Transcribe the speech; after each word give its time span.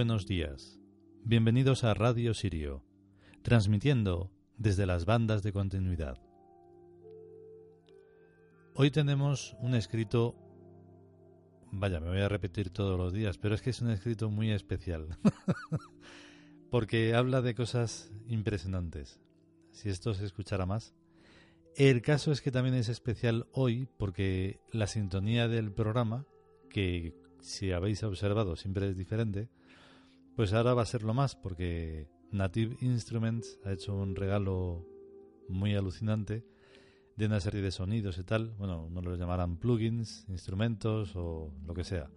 Buenos 0.00 0.26
días. 0.26 0.80
Bienvenidos 1.24 1.84
a 1.84 1.92
Radio 1.92 2.32
Sirio, 2.32 2.82
transmitiendo 3.42 4.32
desde 4.56 4.86
las 4.86 5.04
bandas 5.04 5.42
de 5.42 5.52
continuidad. 5.52 6.16
Hoy 8.74 8.90
tenemos 8.90 9.58
un 9.60 9.74
escrito, 9.74 10.36
vaya, 11.70 12.00
me 12.00 12.08
voy 12.08 12.20
a 12.20 12.30
repetir 12.30 12.70
todos 12.70 12.98
los 12.98 13.12
días, 13.12 13.36
pero 13.36 13.54
es 13.54 13.60
que 13.60 13.68
es 13.68 13.82
un 13.82 13.90
escrito 13.90 14.30
muy 14.30 14.50
especial, 14.52 15.18
porque 16.70 17.14
habla 17.14 17.42
de 17.42 17.54
cosas 17.54 18.10
impresionantes. 18.26 19.20
Si 19.70 19.90
esto 19.90 20.14
se 20.14 20.24
escuchara 20.24 20.64
más. 20.64 20.94
El 21.76 22.00
caso 22.00 22.32
es 22.32 22.40
que 22.40 22.50
también 22.50 22.74
es 22.74 22.88
especial 22.88 23.48
hoy 23.52 23.86
porque 23.98 24.60
la 24.72 24.86
sintonía 24.86 25.46
del 25.46 25.70
programa, 25.70 26.24
que 26.70 27.14
si 27.42 27.72
habéis 27.72 28.02
observado, 28.02 28.56
siempre 28.56 28.88
es 28.88 28.96
diferente, 28.96 29.50
pues 30.36 30.52
ahora 30.52 30.74
va 30.74 30.82
a 30.82 30.86
ser 30.86 31.02
lo 31.02 31.14
más, 31.14 31.36
porque 31.36 32.08
Native 32.30 32.76
Instruments 32.80 33.58
ha 33.64 33.72
hecho 33.72 33.94
un 33.94 34.14
regalo 34.14 34.86
muy 35.48 35.74
alucinante 35.74 36.44
de 37.16 37.26
una 37.26 37.40
serie 37.40 37.60
de 37.60 37.70
sonidos 37.70 38.18
y 38.18 38.24
tal. 38.24 38.54
Bueno, 38.56 38.88
no 38.90 39.02
lo 39.02 39.16
llamarán 39.16 39.56
plugins, 39.56 40.24
instrumentos 40.28 41.14
o 41.16 41.52
lo 41.66 41.74
que 41.74 41.84
sea. 41.84 42.10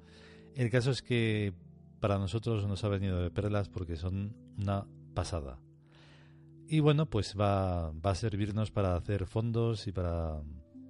El 0.56 0.70
caso 0.70 0.92
es 0.92 1.02
que 1.02 1.54
para 2.00 2.20
nosotros 2.20 2.68
nos 2.68 2.84
ha 2.84 2.90
venido 2.90 3.22
de 3.22 3.32
perlas 3.32 3.70
porque 3.70 3.96
son 3.96 4.36
una 4.58 4.86
pasada. 5.14 5.60
Y 6.68 6.80
bueno, 6.80 7.10
pues 7.10 7.36
va, 7.40 7.90
a 7.90 8.16
servirnos 8.16 8.72
para 8.72 8.96
hacer 8.96 9.26
fondos 9.26 9.88
y 9.88 9.92
para, 9.92 10.42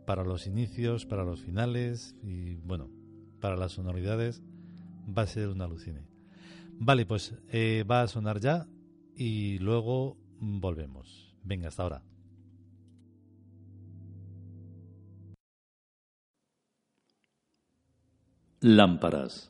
para 0.05 0.23
los 0.23 0.47
inicios, 0.47 1.05
para 1.05 1.23
los 1.23 1.41
finales 1.41 2.15
y 2.21 2.55
bueno, 2.55 2.89
para 3.39 3.57
las 3.57 3.73
sonoridades 3.73 4.43
va 5.05 5.23
a 5.23 5.27
ser 5.27 5.49
un 5.49 5.61
alucine. 5.61 6.12
Vale, 6.85 7.05
pues 7.05 7.33
eh, 7.49 7.85
va 7.89 8.01
a 8.01 8.07
sonar 8.09 8.41
ya 8.41 8.67
y 9.15 9.57
luego 9.59 10.17
volvemos. 10.41 11.33
Venga, 11.41 11.69
hasta 11.69 11.83
ahora. 11.83 12.03
Lámparas. 18.59 19.49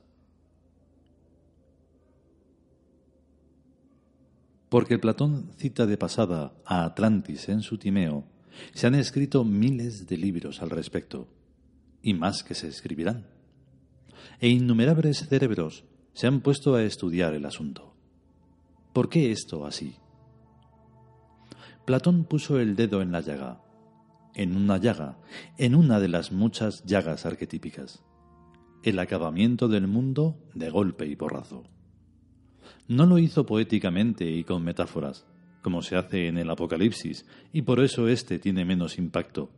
Porque 4.69 4.99
Platón 4.99 5.53
cita 5.57 5.87
de 5.87 5.97
pasada 5.97 6.53
a 6.65 6.85
Atlantis 6.85 7.49
en 7.49 7.61
su 7.61 7.79
Timeo, 7.79 8.25
se 8.75 8.85
han 8.85 8.93
escrito 8.93 9.43
miles 9.43 10.05
de 10.05 10.17
libros 10.17 10.61
al 10.61 10.69
respecto, 10.69 11.27
y 12.03 12.13
más 12.13 12.43
que 12.43 12.53
se 12.53 12.67
escribirán 12.67 13.25
e 14.39 14.49
innumerables 14.49 15.27
cerebros 15.27 15.83
se 16.13 16.27
han 16.27 16.41
puesto 16.41 16.75
a 16.75 16.83
estudiar 16.83 17.33
el 17.33 17.45
asunto. 17.45 17.95
¿Por 18.93 19.09
qué 19.09 19.31
esto 19.31 19.65
así? 19.65 19.95
Platón 21.85 22.23
puso 22.25 22.59
el 22.59 22.75
dedo 22.75 23.01
en 23.01 23.11
la 23.11 23.21
llaga, 23.21 23.61
en 24.35 24.55
una 24.55 24.77
llaga, 24.77 25.17
en 25.57 25.75
una 25.75 25.99
de 25.99 26.07
las 26.07 26.31
muchas 26.31 26.83
llagas 26.85 27.25
arquetípicas, 27.25 28.03
el 28.83 28.99
acabamiento 28.99 29.67
del 29.67 29.87
mundo 29.87 30.37
de 30.53 30.69
golpe 30.69 31.05
y 31.07 31.15
porrazo. 31.15 31.63
No 32.87 33.05
lo 33.05 33.17
hizo 33.17 33.45
poéticamente 33.45 34.29
y 34.29 34.43
con 34.43 34.63
metáforas, 34.63 35.25
como 35.61 35.81
se 35.81 35.95
hace 35.95 36.27
en 36.27 36.37
el 36.37 36.49
Apocalipsis, 36.49 37.25
y 37.51 37.63
por 37.63 37.81
eso 37.81 38.07
éste 38.07 38.39
tiene 38.39 38.65
menos 38.65 38.97
impacto, 38.97 39.49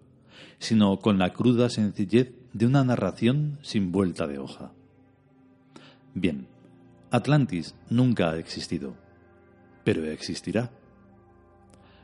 sino 0.60 1.00
con 1.00 1.18
la 1.18 1.34
cruda 1.34 1.70
sencillez 1.70 2.34
de 2.54 2.66
una 2.66 2.84
narración 2.84 3.60
sin 3.62 3.92
vuelta 3.92 4.28
de 4.28 4.40
hoja. 4.40 4.72
Bien, 6.18 6.48
Atlantis 7.12 7.76
nunca 7.90 8.32
ha 8.32 8.40
existido, 8.40 8.96
pero 9.84 10.06
existirá. 10.06 10.72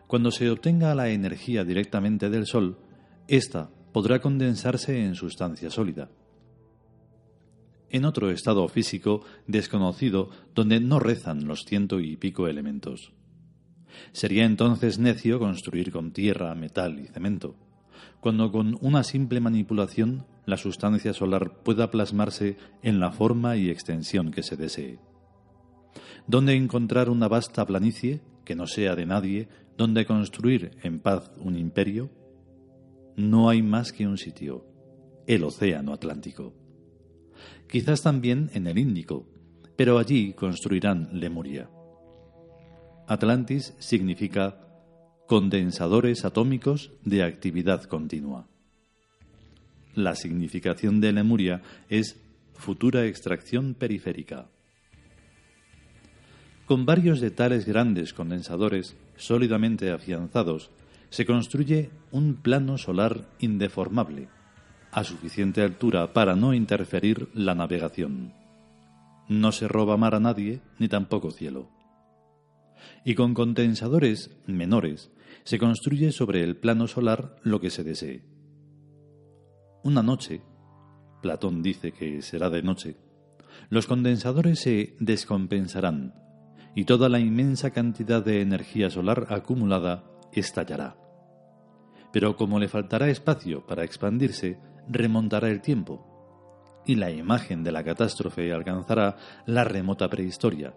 Cuando 0.05 0.31
se 0.31 0.49
obtenga 0.49 0.93
la 0.95 1.09
energía 1.09 1.63
directamente 1.63 2.29
del 2.29 2.45
Sol, 2.45 2.77
ésta 3.29 3.69
podrá 3.93 4.19
condensarse 4.19 5.01
en 5.05 5.15
sustancia 5.15 5.69
sólida. 5.69 6.09
En 7.89 8.03
otro 8.03 8.31
estado 8.31 8.67
físico 8.67 9.23
desconocido 9.47 10.29
donde 10.53 10.81
no 10.81 10.99
rezan 10.99 11.45
los 11.45 11.61
ciento 11.61 12.01
y 12.01 12.17
pico 12.17 12.49
elementos. 12.49 13.13
Sería 14.11 14.43
entonces 14.43 14.99
necio 14.99 15.39
construir 15.39 15.93
con 15.93 16.11
tierra, 16.11 16.53
metal 16.53 16.99
y 16.99 17.07
cemento 17.07 17.55
cuando 18.21 18.51
con 18.51 18.77
una 18.81 19.03
simple 19.03 19.41
manipulación 19.41 20.25
la 20.45 20.55
sustancia 20.55 21.13
solar 21.13 21.63
pueda 21.63 21.91
plasmarse 21.91 22.55
en 22.83 22.99
la 22.99 23.11
forma 23.11 23.57
y 23.57 23.69
extensión 23.69 24.31
que 24.31 24.43
se 24.43 24.55
desee. 24.55 24.99
¿Dónde 26.27 26.55
encontrar 26.55 27.09
una 27.09 27.27
vasta 27.27 27.65
planicie 27.65 28.21
que 28.45 28.55
no 28.55 28.67
sea 28.67 28.95
de 28.95 29.07
nadie, 29.07 29.49
donde 29.75 30.05
construir 30.05 30.77
en 30.83 30.99
paz 30.99 31.31
un 31.39 31.57
imperio? 31.57 32.11
No 33.17 33.49
hay 33.49 33.63
más 33.63 33.91
que 33.91 34.07
un 34.07 34.17
sitio, 34.17 34.65
el 35.25 35.43
Océano 35.43 35.91
Atlántico. 35.91 36.53
Quizás 37.67 38.03
también 38.03 38.51
en 38.53 38.67
el 38.67 38.77
Índico, 38.77 39.27
pero 39.75 39.97
allí 39.97 40.33
construirán 40.33 41.09
Lemuria. 41.11 41.69
Atlantis 43.07 43.75
significa 43.79 44.70
condensadores 45.31 46.25
atómicos 46.25 46.91
de 47.05 47.23
actividad 47.23 47.83
continua. 47.85 48.49
La 49.95 50.13
significación 50.15 50.99
de 50.99 51.13
Lemuria 51.13 51.61
es 51.87 52.19
futura 52.53 53.05
extracción 53.05 53.73
periférica. 53.73 54.49
Con 56.65 56.85
varios 56.85 57.21
de 57.21 57.31
tales 57.31 57.65
grandes 57.65 58.13
condensadores 58.13 58.97
sólidamente 59.15 59.89
afianzados, 59.91 60.69
se 61.09 61.25
construye 61.25 61.91
un 62.11 62.33
plano 62.33 62.77
solar 62.77 63.29
indeformable, 63.39 64.27
a 64.91 65.05
suficiente 65.05 65.61
altura 65.61 66.11
para 66.11 66.35
no 66.35 66.53
interferir 66.53 67.29
la 67.33 67.55
navegación. 67.55 68.33
No 69.29 69.53
se 69.53 69.69
roba 69.69 69.95
mar 69.95 70.13
a 70.13 70.19
nadie, 70.19 70.59
ni 70.77 70.89
tampoco 70.89 71.31
cielo. 71.31 71.69
Y 73.05 73.15
con 73.15 73.33
condensadores 73.33 74.29
menores 74.45 75.09
se 75.43 75.57
construye 75.59 76.11
sobre 76.11 76.43
el 76.43 76.57
plano 76.57 76.87
solar 76.87 77.35
lo 77.43 77.59
que 77.59 77.69
se 77.69 77.83
desee. 77.83 78.23
Una 79.83 80.03
noche, 80.03 80.41
Platón 81.21 81.61
dice 81.61 81.91
que 81.91 82.21
será 82.21 82.49
de 82.49 82.61
noche, 82.61 82.97
los 83.69 83.87
condensadores 83.87 84.59
se 84.59 84.95
descompensarán 84.99 86.13
y 86.75 86.85
toda 86.85 87.09
la 87.09 87.19
inmensa 87.19 87.71
cantidad 87.71 88.23
de 88.23 88.41
energía 88.41 88.89
solar 88.89 89.27
acumulada 89.29 90.03
estallará. 90.31 90.97
Pero 92.13 92.35
como 92.35 92.59
le 92.59 92.67
faltará 92.67 93.09
espacio 93.09 93.65
para 93.65 93.83
expandirse, 93.83 94.59
remontará 94.87 95.49
el 95.49 95.61
tiempo, 95.61 96.07
y 96.85 96.95
la 96.95 97.11
imagen 97.11 97.63
de 97.63 97.71
la 97.71 97.83
catástrofe 97.83 98.51
alcanzará 98.53 99.17
la 99.45 99.63
remota 99.63 100.09
prehistoria, 100.09 100.73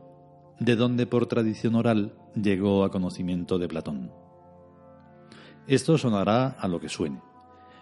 de 0.61 0.77
donde 0.77 1.07
por 1.07 1.27
tradición 1.27 1.75
oral 1.75 2.17
llegó 2.35 2.85
a 2.85 2.91
conocimiento 2.91 3.59
de 3.59 3.69
Platón. 3.69 4.24
Esto 5.67 5.97
sonará 5.97 6.49
a 6.49 6.69
lo 6.69 6.79
que 6.79 6.89
suene, 6.89 7.23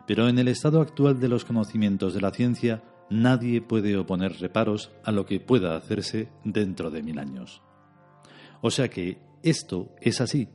pero 0.06 0.28
en 0.28 0.38
el 0.38 0.48
estado 0.48 0.80
actual 0.80 1.18
de 1.18 1.28
los 1.28 1.44
conocimientos 1.44 2.14
de 2.14 2.20
la 2.20 2.30
ciencia 2.30 2.82
nadie 3.10 3.60
puede 3.60 3.96
oponer 3.96 4.38
reparos 4.38 4.92
a 5.04 5.10
lo 5.10 5.26
que 5.26 5.40
pueda 5.40 5.76
hacerse 5.76 6.28
dentro 6.44 6.90
de 6.90 7.02
mil 7.02 7.18
años. 7.18 7.60
O 8.60 8.70
sea 8.70 8.88
que 8.88 9.18
esto 9.42 9.90
es 10.00 10.20
así, 10.20 10.48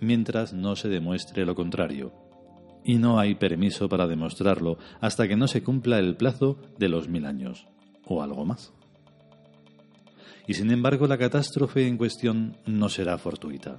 mientras 0.00 0.52
no 0.52 0.74
se 0.74 0.88
demuestre 0.88 1.46
lo 1.46 1.54
contrario, 1.54 2.12
y 2.84 2.96
no 2.96 3.20
hay 3.20 3.36
permiso 3.36 3.88
para 3.88 4.08
demostrarlo 4.08 4.76
hasta 5.00 5.28
que 5.28 5.36
no 5.36 5.46
se 5.46 5.62
cumpla 5.62 5.98
el 5.98 6.16
plazo 6.16 6.58
de 6.78 6.88
los 6.88 7.08
mil 7.08 7.26
años, 7.26 7.68
o 8.04 8.22
algo 8.22 8.44
más. 8.44 8.72
Y 10.48 10.54
sin 10.54 10.72
embargo 10.72 11.06
la 11.06 11.18
catástrofe 11.18 11.86
en 11.86 11.96
cuestión 11.96 12.56
no 12.66 12.88
será 12.88 13.16
fortuita, 13.18 13.78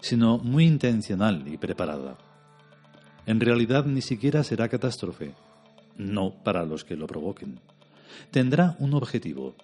sino 0.00 0.38
muy 0.38 0.66
intencional 0.66 1.46
y 1.46 1.56
preparada. 1.56 2.18
En 3.30 3.38
realidad 3.38 3.86
ni 3.86 4.02
siquiera 4.02 4.42
será 4.42 4.68
catástrofe, 4.68 5.34
no 5.96 6.34
para 6.42 6.66
los 6.66 6.82
que 6.82 6.96
lo 6.96 7.06
provoquen. 7.06 7.60
Tendrá 8.32 8.74
un 8.80 8.92
objetivo, 8.92 9.54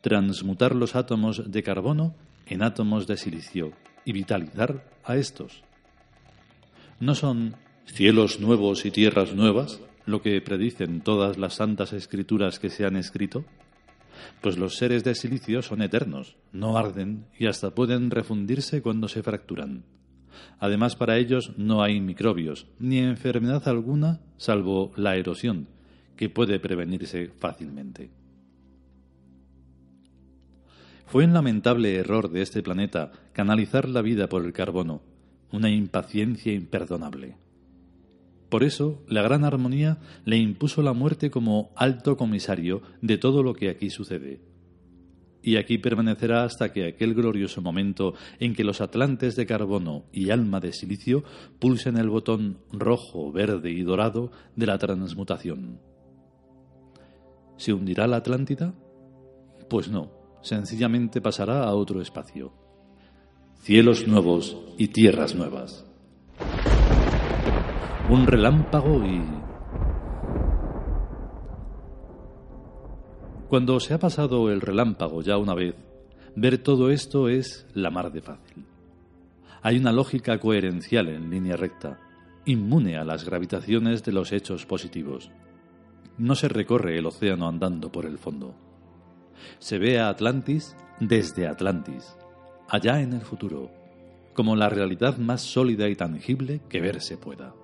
transmutar 0.00 0.74
los 0.74 0.96
átomos 0.96 1.52
de 1.52 1.62
carbono 1.62 2.14
en 2.46 2.62
átomos 2.62 3.06
de 3.06 3.18
silicio 3.18 3.72
y 4.06 4.12
vitalizar 4.12 4.82
a 5.04 5.16
estos. 5.16 5.62
No 6.98 7.14
son 7.14 7.56
cielos 7.84 8.40
nuevos 8.40 8.86
y 8.86 8.90
tierras 8.90 9.34
nuevas 9.34 9.78
lo 10.06 10.22
que 10.22 10.40
predicen 10.40 11.02
todas 11.02 11.36
las 11.36 11.52
santas 11.52 11.92
escrituras 11.92 12.58
que 12.58 12.70
se 12.70 12.86
han 12.86 12.96
escrito, 12.96 13.44
pues 14.40 14.56
los 14.56 14.76
seres 14.76 15.04
de 15.04 15.14
silicio 15.14 15.60
son 15.60 15.82
eternos, 15.82 16.36
no 16.50 16.78
arden 16.78 17.26
y 17.38 17.46
hasta 17.46 17.74
pueden 17.74 18.10
refundirse 18.10 18.80
cuando 18.80 19.06
se 19.06 19.22
fracturan. 19.22 19.84
Además, 20.58 20.96
para 20.96 21.18
ellos 21.18 21.52
no 21.56 21.82
hay 21.82 22.00
microbios 22.00 22.66
ni 22.78 22.98
enfermedad 22.98 23.66
alguna 23.68 24.20
salvo 24.36 24.92
la 24.96 25.16
erosión, 25.16 25.68
que 26.16 26.28
puede 26.28 26.58
prevenirse 26.58 27.30
fácilmente. 27.38 28.10
Fue 31.06 31.24
un 31.24 31.32
lamentable 31.32 31.94
error 31.94 32.30
de 32.30 32.42
este 32.42 32.62
planeta 32.62 33.12
canalizar 33.32 33.88
la 33.88 34.02
vida 34.02 34.28
por 34.28 34.44
el 34.44 34.52
carbono, 34.52 35.02
una 35.52 35.70
impaciencia 35.70 36.52
imperdonable. 36.52 37.36
Por 38.48 38.64
eso, 38.64 39.04
la 39.08 39.22
gran 39.22 39.44
armonía 39.44 39.98
le 40.24 40.36
impuso 40.36 40.82
la 40.82 40.92
muerte 40.92 41.30
como 41.30 41.70
alto 41.76 42.16
comisario 42.16 42.82
de 43.02 43.18
todo 43.18 43.42
lo 43.42 43.54
que 43.54 43.68
aquí 43.68 43.90
sucede. 43.90 44.40
Y 45.46 45.58
aquí 45.58 45.78
permanecerá 45.78 46.42
hasta 46.42 46.72
que 46.72 46.88
aquel 46.88 47.14
glorioso 47.14 47.62
momento 47.62 48.14
en 48.40 48.52
que 48.52 48.64
los 48.64 48.80
atlantes 48.80 49.36
de 49.36 49.46
carbono 49.46 50.06
y 50.10 50.30
alma 50.30 50.58
de 50.58 50.72
silicio 50.72 51.22
pulsen 51.60 51.96
el 51.98 52.10
botón 52.10 52.58
rojo, 52.72 53.30
verde 53.30 53.70
y 53.70 53.84
dorado 53.84 54.32
de 54.56 54.66
la 54.66 54.76
transmutación. 54.76 55.78
¿Se 57.58 57.72
hundirá 57.72 58.08
la 58.08 58.16
Atlántida? 58.16 58.74
Pues 59.70 59.88
no, 59.88 60.10
sencillamente 60.42 61.20
pasará 61.20 61.62
a 61.62 61.76
otro 61.76 62.02
espacio. 62.02 62.52
Cielos 63.60 64.08
nuevos 64.08 64.56
y 64.76 64.88
tierras 64.88 65.36
nuevas. 65.36 65.86
Un 68.10 68.26
relámpago 68.26 69.06
y... 69.06 69.45
Cuando 73.48 73.78
se 73.78 73.94
ha 73.94 73.98
pasado 73.98 74.50
el 74.50 74.60
relámpago 74.60 75.22
ya 75.22 75.38
una 75.38 75.54
vez, 75.54 75.76
ver 76.34 76.58
todo 76.58 76.90
esto 76.90 77.28
es 77.28 77.64
la 77.74 77.90
mar 77.90 78.10
de 78.10 78.20
fácil. 78.20 78.64
Hay 79.62 79.78
una 79.78 79.92
lógica 79.92 80.38
coherencial 80.38 81.08
en 81.08 81.30
línea 81.30 81.56
recta, 81.56 82.00
inmune 82.44 82.96
a 82.96 83.04
las 83.04 83.24
gravitaciones 83.24 84.02
de 84.02 84.10
los 84.10 84.32
hechos 84.32 84.66
positivos. 84.66 85.30
No 86.18 86.34
se 86.34 86.48
recorre 86.48 86.98
el 86.98 87.06
océano 87.06 87.46
andando 87.46 87.92
por 87.92 88.04
el 88.04 88.18
fondo. 88.18 88.54
Se 89.60 89.78
ve 89.78 90.00
a 90.00 90.08
Atlantis 90.08 90.76
desde 90.98 91.46
Atlantis, 91.46 92.16
allá 92.68 93.00
en 93.00 93.12
el 93.12 93.20
futuro, 93.20 93.70
como 94.34 94.56
la 94.56 94.68
realidad 94.68 95.18
más 95.18 95.42
sólida 95.42 95.88
y 95.88 95.94
tangible 95.94 96.62
que 96.68 96.80
verse 96.80 97.16
pueda. 97.16 97.54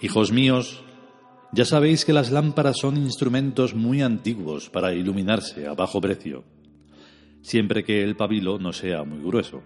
Hijos 0.00 0.30
míos, 0.30 0.84
ya 1.54 1.66
sabéis 1.66 2.06
que 2.06 2.14
las 2.14 2.30
lámparas 2.30 2.78
son 2.80 2.96
instrumentos 2.96 3.74
muy 3.74 4.00
antiguos 4.00 4.70
para 4.70 4.94
iluminarse 4.94 5.66
a 5.66 5.74
bajo 5.74 6.00
precio, 6.00 6.44
siempre 7.42 7.84
que 7.84 8.02
el 8.02 8.16
pabilo 8.16 8.58
no 8.58 8.72
sea 8.72 9.04
muy 9.04 9.22
grueso. 9.22 9.62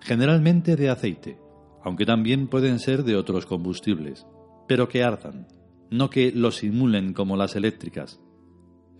Generalmente 0.00 0.76
de 0.76 0.90
aceite, 0.90 1.38
aunque 1.82 2.04
también 2.04 2.48
pueden 2.48 2.78
ser 2.78 3.02
de 3.02 3.16
otros 3.16 3.46
combustibles, 3.46 4.26
pero 4.68 4.86
que 4.86 5.02
ardan, 5.02 5.48
no 5.90 6.10
que 6.10 6.32
lo 6.32 6.50
simulen 6.50 7.14
como 7.14 7.38
las 7.38 7.56
eléctricas, 7.56 8.20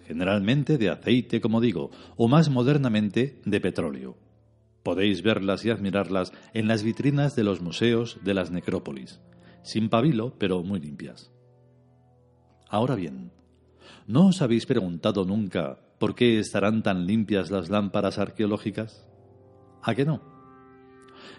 generalmente 0.07 0.79
de 0.79 0.89
aceite, 0.89 1.43
como 1.43 1.61
digo, 1.61 1.91
o 2.17 2.29
más 2.29 2.49
modernamente 2.49 3.43
de 3.45 3.61
petróleo. 3.61 4.17
Podéis 4.83 5.23
verlas 5.23 5.67
y 5.67 5.71
admirarlas 5.71 6.33
en 6.55 6.67
las 6.67 6.83
vitrinas 6.83 7.37
de 7.37 7.45
los 7.45 7.61
museos 7.61 8.19
de 8.23 8.33
las 8.33 8.51
necrópolis, 8.51 9.21
sin 9.63 9.91
pabilo, 9.91 10.35
pero 10.39 10.63
muy 10.63 10.81
limpias. 10.81 11.34
Ahora 12.69 12.95
bien, 12.95 13.31
¿no 14.07 14.29
os 14.29 14.43
habéis 14.43 14.67
preguntado 14.67 15.25
nunca 15.25 15.79
por 15.99 16.15
qué 16.15 16.39
estarán 16.39 16.83
tan 16.83 17.07
limpias 17.07 17.51
las 17.51 17.71
lámparas 17.71 18.19
arqueológicas? 18.19 19.07
¿A 19.83 19.95
qué 19.95 20.05
no? 20.05 20.21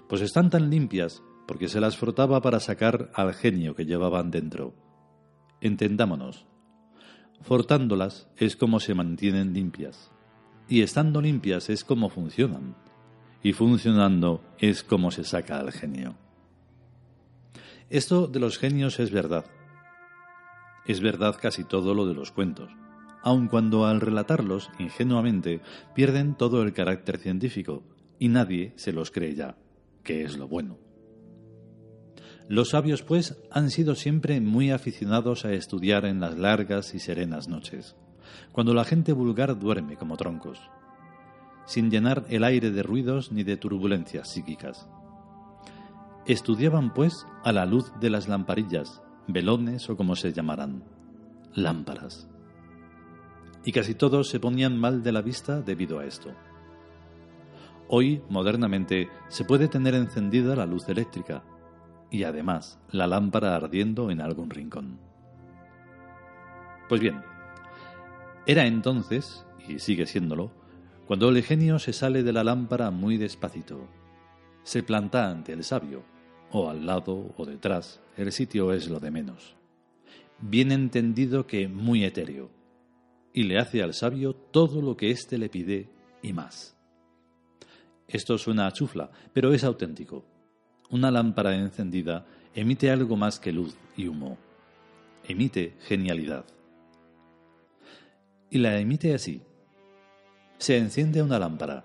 Pues 0.07 0.21
están 0.21 0.49
tan 0.49 0.69
limpias 0.69 1.21
porque 1.47 1.67
se 1.67 1.79
las 1.79 1.97
frotaba 1.97 2.41
para 2.41 2.59
sacar 2.59 3.11
al 3.13 3.33
genio 3.33 3.75
que 3.75 3.85
llevaban 3.85 4.31
dentro. 4.31 4.73
Entendámonos, 5.61 6.47
Fortándolas 7.41 8.27
es 8.37 8.55
como 8.55 8.79
se 8.79 8.93
mantienen 8.93 9.53
limpias. 9.53 10.11
Y 10.67 10.81
estando 10.81 11.21
limpias 11.21 11.69
es 11.69 11.83
como 11.83 12.09
funcionan. 12.09 12.75
Y 13.43 13.53
funcionando 13.53 14.41
es 14.57 14.83
como 14.83 15.11
se 15.11 15.23
saca 15.23 15.59
al 15.59 15.71
genio. 15.71 16.15
Esto 17.89 18.25
de 18.27 18.39
los 18.39 18.57
genios 18.57 18.99
es 18.99 19.11
verdad. 19.11 19.45
Es 20.85 21.01
verdad 21.01 21.35
casi 21.41 21.63
todo 21.63 21.93
lo 21.93 22.05
de 22.05 22.13
los 22.13 22.31
cuentos, 22.31 22.69
aun 23.23 23.47
cuando 23.47 23.85
al 23.85 24.01
relatarlos 24.01 24.69
ingenuamente 24.77 25.61
pierden 25.95 26.35
todo 26.35 26.61
el 26.61 26.73
carácter 26.73 27.17
científico 27.17 27.83
y 28.19 28.29
nadie 28.29 28.73
se 28.75 28.93
los 28.93 29.11
cree 29.11 29.33
ya, 29.35 29.57
que 30.03 30.23
es 30.23 30.37
lo 30.37 30.47
bueno. 30.47 30.77
Los 32.47 32.69
sabios, 32.69 33.01
pues, 33.01 33.41
han 33.49 33.71
sido 33.71 33.95
siempre 33.95 34.39
muy 34.39 34.69
aficionados 34.69 35.45
a 35.45 35.53
estudiar 35.53 36.05
en 36.05 36.19
las 36.19 36.37
largas 36.37 36.93
y 36.93 36.99
serenas 36.99 37.47
noches, 37.47 37.95
cuando 38.51 38.75
la 38.75 38.85
gente 38.85 39.13
vulgar 39.13 39.57
duerme 39.57 39.97
como 39.97 40.15
troncos, 40.15 40.59
sin 41.65 41.89
llenar 41.89 42.25
el 42.29 42.43
aire 42.43 42.69
de 42.69 42.83
ruidos 42.83 43.31
ni 43.31 43.43
de 43.43 43.57
turbulencias 43.57 44.29
psíquicas. 44.29 44.87
Estudiaban, 46.27 46.93
pues, 46.93 47.25
a 47.43 47.51
la 47.51 47.65
luz 47.65 47.91
de 47.99 48.11
las 48.11 48.27
lamparillas, 48.27 49.01
velones 49.27 49.89
o 49.89 49.97
como 49.97 50.15
se 50.15 50.33
llamarán, 50.33 50.83
lámparas. 51.53 52.27
Y 53.63 53.71
casi 53.71 53.95
todos 53.95 54.29
se 54.29 54.39
ponían 54.39 54.77
mal 54.77 55.03
de 55.03 55.11
la 55.11 55.21
vista 55.21 55.61
debido 55.61 55.99
a 55.99 56.05
esto. 56.05 56.31
Hoy, 57.87 58.21
modernamente, 58.29 59.09
se 59.27 59.45
puede 59.45 59.67
tener 59.67 59.95
encendida 59.95 60.55
la 60.55 60.65
luz 60.65 60.89
eléctrica, 60.89 61.43
y 62.09 62.23
además 62.23 62.79
la 62.91 63.07
lámpara 63.07 63.55
ardiendo 63.55 64.11
en 64.11 64.21
algún 64.21 64.49
rincón. 64.49 64.99
Pues 66.87 67.01
bien, 67.01 67.23
era 68.45 68.65
entonces, 68.65 69.45
y 69.67 69.79
sigue 69.79 70.05
siéndolo, 70.05 70.51
cuando 71.07 71.29
el 71.29 71.43
genio 71.43 71.79
se 71.79 71.93
sale 71.93 72.23
de 72.23 72.33
la 72.33 72.43
lámpara 72.43 72.91
muy 72.91 73.17
despacito. 73.17 73.87
Se 74.63 74.81
planta 74.81 75.29
ante 75.29 75.53
el 75.53 75.63
sabio, 75.63 76.03
o 76.51 76.69
al 76.69 76.85
lado 76.85 77.33
o 77.37 77.45
detrás, 77.45 78.01
el 78.17 78.31
sitio 78.31 78.73
es 78.73 78.89
lo 78.89 78.99
de 78.99 79.11
menos. 79.11 79.55
Bien 80.39 80.71
entendido 80.71 81.47
que 81.47 81.67
muy 81.67 82.03
etéreo, 82.03 82.49
y 83.33 83.43
le 83.43 83.59
hace 83.59 83.83
al 83.83 83.93
sabio 83.93 84.33
todo 84.33 84.81
lo 84.81 84.95
que 84.95 85.11
éste 85.11 85.37
le 85.37 85.49
pide 85.49 85.89
y 86.21 86.33
más. 86.33 86.75
Esto 88.07 88.37
suena 88.37 88.67
a 88.67 88.71
chufla, 88.71 89.09
pero 89.33 89.53
es 89.53 89.63
auténtico 89.63 90.25
una 90.89 91.11
lámpara 91.11 91.55
encendida 91.55 92.25
emite 92.53 92.91
algo 92.91 93.17
más 93.17 93.39
que 93.39 93.51
luz 93.51 93.75
y 93.97 94.07
humo. 94.07 94.37
Emite 95.27 95.73
genialidad. 95.81 96.45
Y 98.49 98.59
la 98.59 98.79
emite 98.79 99.13
así. 99.13 99.41
Se 100.57 100.77
enciende 100.77 101.21
una 101.21 101.39
lámpara. 101.39 101.83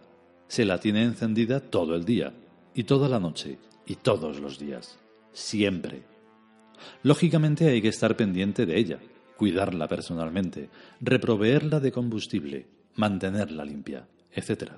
Se 0.48 0.64
la 0.64 0.78
tiene 0.78 1.02
encendida 1.02 1.60
todo 1.60 1.94
el 1.94 2.04
día, 2.04 2.34
y 2.74 2.84
toda 2.84 3.08
la 3.08 3.18
noche, 3.20 3.58
y 3.86 3.96
todos 3.96 4.40
los 4.40 4.58
días. 4.58 4.98
Siempre. 5.32 6.04
Lógicamente 7.02 7.68
hay 7.68 7.82
que 7.82 7.88
estar 7.88 8.16
pendiente 8.16 8.66
de 8.66 8.78
ella, 8.78 8.98
cuidarla 9.36 9.88
personalmente, 9.88 10.70
reproveerla 11.00 11.80
de 11.80 11.92
combustible, 11.92 12.68
mantenerla 12.96 13.64
limpia, 13.64 14.08
etc. 14.32 14.72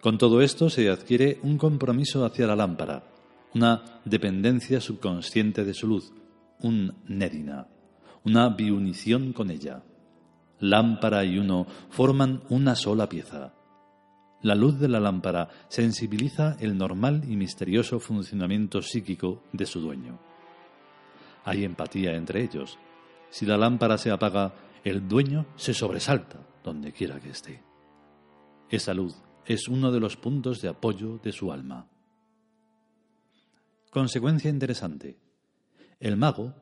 Con 0.00 0.18
todo 0.18 0.42
esto 0.42 0.70
se 0.70 0.88
adquiere 0.90 1.38
un 1.42 1.58
compromiso 1.58 2.24
hacia 2.24 2.46
la 2.46 2.56
lámpara, 2.56 3.04
una 3.54 4.00
dependencia 4.04 4.80
subconsciente 4.80 5.64
de 5.64 5.74
su 5.74 5.86
luz, 5.86 6.12
un 6.60 6.94
nedina, 7.06 7.68
una 8.24 8.48
biunición 8.48 9.32
con 9.32 9.50
ella. 9.50 9.82
Lámpara 10.60 11.24
y 11.24 11.38
uno 11.38 11.66
forman 11.90 12.42
una 12.48 12.74
sola 12.74 13.08
pieza. 13.08 13.54
La 14.44 14.54
luz 14.54 14.78
de 14.78 14.88
la 14.88 15.00
lámpara 15.00 15.48
sensibiliza 15.68 16.58
el 16.60 16.76
normal 16.76 17.22
y 17.26 17.34
misterioso 17.34 17.98
funcionamiento 17.98 18.82
psíquico 18.82 19.42
de 19.54 19.64
su 19.64 19.80
dueño. 19.80 20.20
Hay 21.44 21.64
empatía 21.64 22.14
entre 22.14 22.42
ellos. 22.42 22.78
Si 23.30 23.46
la 23.46 23.56
lámpara 23.56 23.96
se 23.96 24.10
apaga, 24.10 24.54
el 24.84 25.08
dueño 25.08 25.46
se 25.56 25.72
sobresalta 25.72 26.46
donde 26.62 26.92
quiera 26.92 27.18
que 27.20 27.30
esté. 27.30 27.62
Esa 28.68 28.92
luz 28.92 29.16
es 29.46 29.66
uno 29.66 29.90
de 29.90 30.00
los 30.00 30.18
puntos 30.18 30.60
de 30.60 30.68
apoyo 30.68 31.18
de 31.22 31.32
su 31.32 31.50
alma. 31.50 31.88
Consecuencia 33.88 34.50
interesante. 34.50 35.18
El 36.00 36.18
mago, 36.18 36.52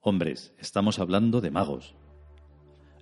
hombres, 0.00 0.52
estamos 0.58 0.98
hablando 0.98 1.40
de 1.40 1.52
magos, 1.52 1.94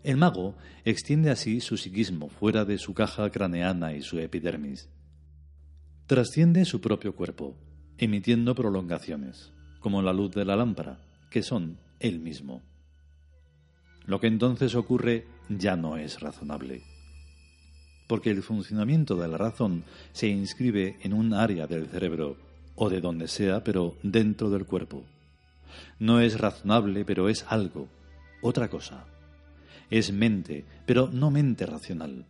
el 0.05 0.17
mago 0.17 0.57
extiende 0.85 1.31
así 1.31 1.61
su 1.61 1.77
psiquismo 1.77 2.29
fuera 2.29 2.65
de 2.65 2.79
su 2.79 2.93
caja 2.93 3.31
craneana 3.31 3.95
y 3.95 4.03
su 4.03 4.19
epidermis. 4.19 4.89
Trasciende 6.07 6.65
su 6.65 6.81
propio 6.81 7.15
cuerpo, 7.15 7.57
emitiendo 7.99 8.55
prolongaciones, 8.57 9.53
como 9.79 10.03
la 10.03 10.13
luz 10.13 10.33
de 10.33 10.45
la 10.45 10.57
lámpara, 10.57 10.99
que 11.31 11.43
son 11.43 11.79
él 12.01 12.19
mismo. 12.19 12.63
Lo 14.05 14.19
que 14.19 14.27
entonces 14.27 14.75
ocurre 14.75 15.27
ya 15.49 15.77
no 15.77 15.97
es 15.97 16.21
razonable, 16.21 16.83
porque 18.09 18.31
el 18.31 18.43
funcionamiento 18.43 19.15
de 19.17 19.29
la 19.29 19.39
razón 19.39 19.85
se 20.13 20.27
inscribe 20.27 20.99
en 21.03 21.13
un 21.13 21.33
área 21.33 21.69
del 21.69 21.87
cerebro, 21.87 22.37
o 22.75 22.91
de 22.91 23.01
donde 23.01 23.29
sea, 23.29 23.63
pero 23.63 23.97
dentro 24.03 24.51
del 24.51 24.67
cuerpo. 24.67 25.05
No 26.01 26.21
es 26.21 26.41
razonable, 26.41 27.05
pero 27.05 27.29
es 27.29 27.45
algo, 27.49 27.89
otra 28.41 28.69
cosa. 28.69 29.07
Es 29.91 30.13
mente, 30.13 30.65
pero 30.87 31.09
no 31.13 31.31
mente 31.31 31.67
racional. 31.67 32.27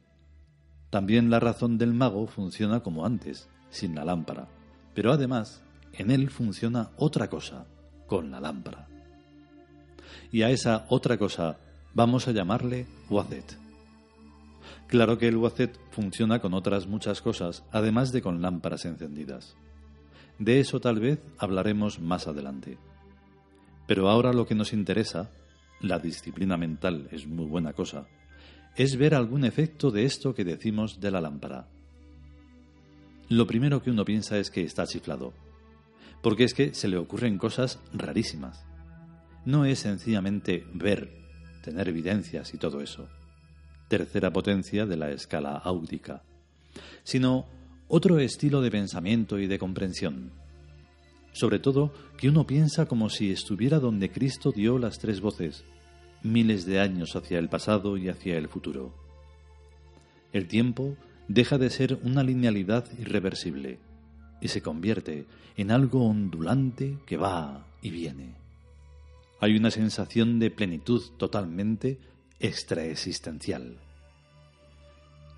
También 0.90 1.30
la 1.30 1.40
razón 1.40 1.78
del 1.78 1.94
mago 1.94 2.26
funciona 2.26 2.80
como 2.80 3.06
antes, 3.06 3.48
sin 3.70 3.94
la 3.94 4.04
lámpara, 4.04 4.48
pero 4.94 5.12
además 5.12 5.62
en 5.94 6.10
él 6.10 6.30
funciona 6.30 6.90
otra 6.96 7.28
cosa, 7.28 7.66
con 8.06 8.30
la 8.30 8.40
lámpara. 8.40 8.88
Y 10.30 10.42
a 10.42 10.50
esa 10.50 10.86
otra 10.88 11.16
cosa 11.16 11.58
vamos 11.94 12.28
a 12.28 12.32
llamarle 12.32 12.86
Wazet. 13.08 13.56
Claro 14.86 15.16
que 15.16 15.28
el 15.28 15.36
Wazet 15.36 15.78
funciona 15.90 16.40
con 16.40 16.52
otras 16.52 16.86
muchas 16.86 17.22
cosas, 17.22 17.64
además 17.72 18.12
de 18.12 18.20
con 18.20 18.42
lámparas 18.42 18.84
encendidas. 18.84 19.56
De 20.38 20.60
eso 20.60 20.80
tal 20.80 21.00
vez 21.00 21.20
hablaremos 21.38 22.00
más 22.00 22.26
adelante. 22.26 22.76
Pero 23.86 24.10
ahora 24.10 24.32
lo 24.32 24.46
que 24.46 24.54
nos 24.54 24.72
interesa 24.72 25.30
la 25.82 25.98
disciplina 25.98 26.56
mental 26.56 27.08
es 27.10 27.26
muy 27.26 27.46
buena 27.46 27.72
cosa, 27.72 28.06
es 28.76 28.96
ver 28.96 29.14
algún 29.14 29.44
efecto 29.44 29.90
de 29.90 30.04
esto 30.04 30.34
que 30.34 30.44
decimos 30.44 31.00
de 31.00 31.10
la 31.10 31.20
lámpara. 31.20 31.68
Lo 33.28 33.46
primero 33.46 33.82
que 33.82 33.90
uno 33.90 34.04
piensa 34.04 34.38
es 34.38 34.50
que 34.50 34.62
está 34.62 34.86
chiflado, 34.86 35.34
porque 36.22 36.44
es 36.44 36.54
que 36.54 36.74
se 36.74 36.88
le 36.88 36.96
ocurren 36.96 37.38
cosas 37.38 37.80
rarísimas. 37.92 38.64
No 39.44 39.64
es 39.64 39.80
sencillamente 39.80 40.64
ver, 40.72 41.10
tener 41.62 41.88
evidencias 41.88 42.54
y 42.54 42.58
todo 42.58 42.80
eso, 42.80 43.08
tercera 43.88 44.32
potencia 44.32 44.86
de 44.86 44.96
la 44.96 45.10
escala 45.10 45.56
áudica, 45.56 46.22
sino 47.02 47.46
otro 47.88 48.18
estilo 48.20 48.62
de 48.62 48.70
pensamiento 48.70 49.38
y 49.38 49.46
de 49.46 49.58
comprensión. 49.58 50.41
Sobre 51.32 51.58
todo 51.58 51.92
que 52.16 52.28
uno 52.28 52.46
piensa 52.46 52.86
como 52.86 53.08
si 53.08 53.30
estuviera 53.30 53.78
donde 53.78 54.10
Cristo 54.10 54.52
dio 54.52 54.78
las 54.78 54.98
tres 54.98 55.20
voces, 55.20 55.64
miles 56.22 56.66
de 56.66 56.80
años 56.80 57.16
hacia 57.16 57.38
el 57.38 57.48
pasado 57.48 57.96
y 57.96 58.08
hacia 58.08 58.36
el 58.36 58.48
futuro. 58.48 58.94
El 60.32 60.46
tiempo 60.46 60.96
deja 61.28 61.58
de 61.58 61.70
ser 61.70 61.98
una 62.02 62.22
linealidad 62.22 62.86
irreversible 62.98 63.78
y 64.40 64.48
se 64.48 64.62
convierte 64.62 65.26
en 65.56 65.70
algo 65.70 66.06
ondulante 66.06 66.98
que 67.06 67.16
va 67.16 67.66
y 67.80 67.90
viene. 67.90 68.34
Hay 69.40 69.56
una 69.56 69.70
sensación 69.70 70.38
de 70.38 70.50
plenitud 70.50 71.02
totalmente 71.16 71.98
extraexistencial. 72.38 73.78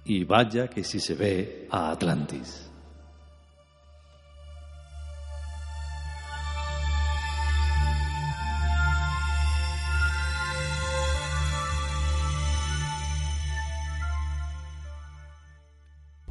Y 0.05 0.25
vaya 0.25 0.69
que 0.69 0.85
si 0.85 1.01
se 1.01 1.15
ve 1.15 1.67
a 1.71 1.91
Atlantis. 1.91 2.71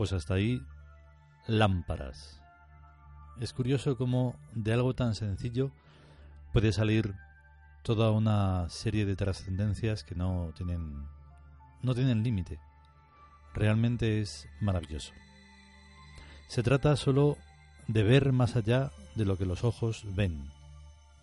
Pues 0.04 0.12
hasta 0.12 0.34
ahí, 0.34 0.62
lámparas. 1.48 2.42
Es 3.40 3.54
curioso 3.54 3.96
cómo 3.96 4.36
de 4.54 4.74
algo 4.74 4.94
tan 4.94 5.16
sencillo 5.16 5.72
puede 6.52 6.74
salir 6.74 7.16
toda 7.84 8.12
una 8.12 8.68
serie 8.68 9.06
de 9.06 9.16
trascendencias 9.16 10.04
que 10.04 10.14
no 10.14 10.52
tienen 10.58 11.08
no 11.84 11.96
tienen 11.96 12.22
límite. 12.22 12.60
Realmente 13.54 14.20
es 14.20 14.46
maravilloso. 14.60 15.14
Se 16.50 16.64
trata 16.64 16.98
solo 16.98 17.38
de 17.88 18.04
ver 18.04 18.34
más 18.34 18.58
allá 18.58 18.92
de 19.16 19.24
lo 19.24 19.38
que 19.38 19.46
los 19.46 19.64
ojos 19.64 20.04
ven. 20.18 20.52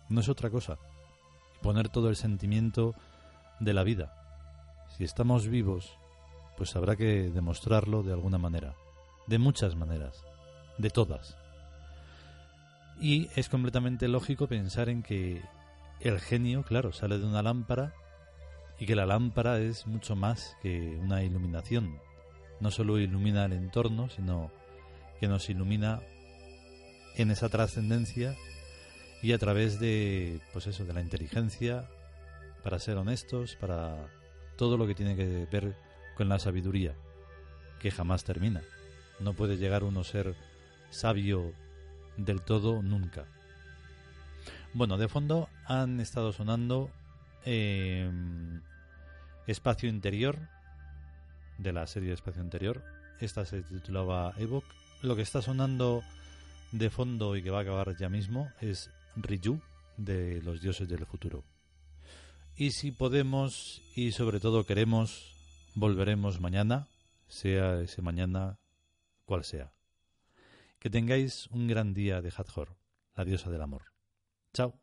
No 0.09 0.21
es 0.21 0.27
otra 0.27 0.49
cosa. 0.49 0.79
Poner 1.61 1.89
todo 1.89 2.09
el 2.09 2.15
sentimiento 2.15 2.95
de 3.59 3.75
la 3.75 3.83
vida. 3.83 4.11
Si 4.97 5.03
estamos 5.03 5.49
vivos 5.49 6.00
pues 6.61 6.75
habrá 6.75 6.95
que 6.95 7.31
demostrarlo 7.31 8.03
de 8.03 8.13
alguna 8.13 8.37
manera, 8.37 8.75
de 9.25 9.39
muchas 9.39 9.75
maneras, 9.75 10.23
de 10.77 10.91
todas. 10.91 11.35
Y 12.99 13.29
es 13.35 13.49
completamente 13.49 14.07
lógico 14.07 14.45
pensar 14.45 14.87
en 14.87 15.01
que 15.01 15.41
el 16.01 16.19
genio, 16.19 16.61
claro, 16.61 16.93
sale 16.93 17.17
de 17.17 17.25
una 17.25 17.41
lámpara 17.41 17.95
y 18.77 18.85
que 18.85 18.95
la 18.95 19.07
lámpara 19.07 19.57
es 19.57 19.87
mucho 19.87 20.15
más 20.15 20.55
que 20.61 20.99
una 21.01 21.23
iluminación. 21.23 21.97
No 22.59 22.69
solo 22.69 22.99
ilumina 22.99 23.45
el 23.45 23.53
entorno, 23.53 24.07
sino 24.09 24.51
que 25.19 25.27
nos 25.27 25.49
ilumina 25.49 25.99
en 27.15 27.31
esa 27.31 27.49
trascendencia 27.49 28.35
y 29.23 29.33
a 29.33 29.39
través 29.39 29.79
de 29.79 30.41
pues 30.53 30.67
eso, 30.67 30.85
de 30.85 30.93
la 30.93 31.01
inteligencia 31.01 31.89
para 32.63 32.77
ser 32.77 32.97
honestos, 32.97 33.55
para 33.59 34.11
todo 34.57 34.77
lo 34.77 34.85
que 34.85 34.93
tiene 34.93 35.15
que 35.15 35.47
ver 35.51 35.75
con 36.15 36.29
la 36.29 36.39
sabiduría, 36.39 36.93
que 37.79 37.91
jamás 37.91 38.23
termina. 38.23 38.61
No 39.19 39.33
puede 39.33 39.57
llegar 39.57 39.83
uno 39.83 40.01
a 40.01 40.03
ser 40.03 40.35
sabio 40.89 41.53
del 42.17 42.41
todo 42.41 42.81
nunca. 42.81 43.25
Bueno, 44.73 44.97
de 44.97 45.07
fondo 45.07 45.49
han 45.65 45.99
estado 45.99 46.31
sonando 46.31 46.89
em, 47.45 48.61
Espacio 49.47 49.89
Interior, 49.89 50.39
de 51.57 51.73
la 51.73 51.85
serie 51.87 52.13
Espacio 52.13 52.41
Interior. 52.41 52.83
Esta 53.19 53.45
se 53.45 53.61
titulaba 53.63 54.33
Evoc. 54.37 54.65
Lo 55.01 55.15
que 55.15 55.21
está 55.21 55.41
sonando 55.41 56.03
de 56.71 56.89
fondo 56.89 57.35
y 57.35 57.43
que 57.43 57.49
va 57.49 57.59
a 57.59 57.61
acabar 57.61 57.95
ya 57.97 58.09
mismo 58.09 58.51
es 58.61 58.89
Riju, 59.15 59.59
de 59.97 60.41
los 60.41 60.61
dioses 60.61 60.87
del 60.87 61.05
futuro. 61.05 61.43
Y 62.55 62.71
si 62.71 62.91
podemos 62.91 63.81
y 63.95 64.11
sobre 64.11 64.39
todo 64.39 64.65
queremos 64.65 65.33
Volveremos 65.73 66.41
mañana, 66.41 66.87
sea 67.27 67.79
ese 67.79 68.01
mañana 68.01 68.59
cual 69.25 69.45
sea. 69.45 69.71
Que 70.79 70.89
tengáis 70.89 71.47
un 71.47 71.67
gran 71.67 71.93
día 71.93 72.21
de 72.21 72.33
Hathor, 72.35 72.75
la 73.15 73.23
diosa 73.23 73.49
del 73.49 73.61
amor. 73.61 73.93
Chao. 74.53 74.77